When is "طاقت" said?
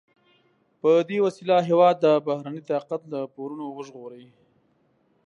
2.71-3.01